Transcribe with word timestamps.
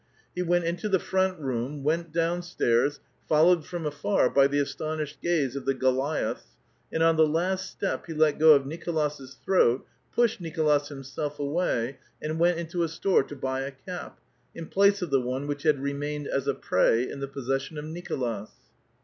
He 0.33 0.41
went 0.41 0.65
into 0.65 0.89
the 0.89 0.97
front 0.97 1.39
room, 1.39 1.83
went 1.83 2.11
down 2.11 2.41
stairs, 2.41 2.99
followed 3.29 3.67
from 3.67 3.85
afar 3.85 4.31
by 4.31 4.47
the 4.47 4.57
astonished 4.57 5.21
gaze 5.21 5.55
of 5.55 5.67
the 5.67 5.75
Goiiaths, 5.75 6.55
and 6.91 7.03
on 7.03 7.17
the 7.17 7.27
last 7.27 7.69
step 7.69 8.07
he 8.07 8.13
let 8.15 8.39
go 8.39 8.53
of 8.55 8.65
Nicohis* 8.65 9.37
throat, 9.45 9.85
pushed 10.11 10.41
Nicolas 10.41 10.87
himself 10.89 11.37
away, 11.37 11.99
and 12.19 12.39
went 12.39 12.57
into 12.57 12.81
a 12.81 12.87
store 12.89 13.21
to 13.21 13.35
buy 13.35 13.59
a 13.59 13.69
cap, 13.69 14.19
in 14.55 14.65
plafre 14.69 15.03
of 15.03 15.11
the 15.11 15.21
one 15.21 15.45
which 15.45 15.61
had 15.61 15.79
remained 15.79 16.25
as 16.25 16.47
a 16.47 16.55
prey 16.55 17.07
in 17.07 17.19
the 17.19 17.27
|K)ssession 17.27 17.77
of 17.77 17.85
Nicolas. 17.85 18.49